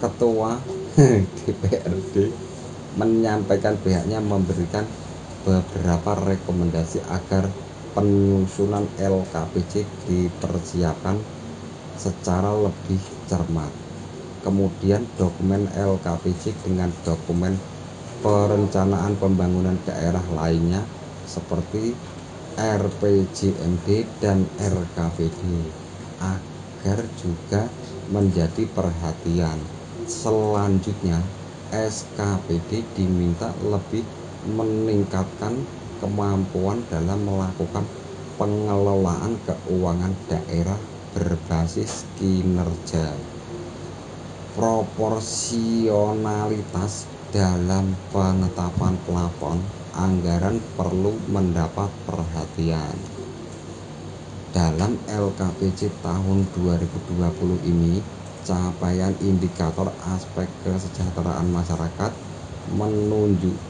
[0.00, 0.56] Ketua
[1.36, 2.32] DPRD
[2.96, 4.88] menyampaikan pihaknya memberikan
[5.44, 7.52] beberapa rekomendasi agar
[7.92, 11.20] penyusunan LKPJ dipersiapkan
[12.00, 13.68] secara lebih cermat.
[14.40, 17.60] Kemudian dokumen LKPJ dengan dokumen
[18.24, 20.80] perencanaan pembangunan daerah lainnya
[21.28, 21.92] seperti
[22.56, 25.40] RPJMD dan RKPD
[26.20, 27.68] agar juga
[28.08, 29.79] menjadi perhatian.
[30.10, 31.22] Selanjutnya,
[31.70, 34.02] SKPD diminta lebih
[34.42, 35.54] meningkatkan
[36.02, 37.86] kemampuan dalam melakukan
[38.34, 40.82] pengelolaan keuangan daerah
[41.14, 43.14] berbasis kinerja.
[44.58, 49.62] Proporsionalitas dalam penetapan plafon
[49.94, 52.98] anggaran perlu mendapat perhatian.
[54.50, 58.02] Dalam LKPJ tahun 2020 ini,
[58.44, 62.12] capaian indikator aspek kesejahteraan masyarakat
[62.70, 63.68] menunjukkan